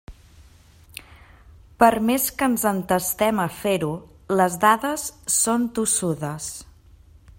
Per 1.83 1.89
més 2.07 2.25
que 2.39 2.47
ens 2.53 2.63
entestem 2.71 3.43
a 3.43 3.45
fer-ho, 3.59 3.91
les 4.41 4.57
dades 4.65 5.05
són 5.35 5.69
tossudes. 5.81 6.53